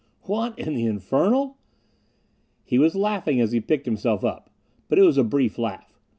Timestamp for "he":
2.65-2.79, 3.51-3.61